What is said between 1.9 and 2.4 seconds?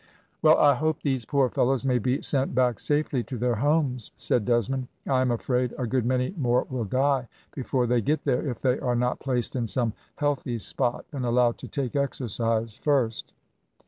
be